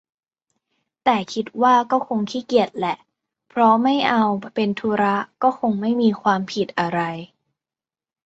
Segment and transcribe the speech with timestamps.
[1.03, 2.95] แต่คิดว่าก็คงขี้เกียจแหละ
[3.49, 4.23] เพราะไม่เอา
[4.55, 6.99] เป็นธุระก็คงไม่มีความผิดอะไร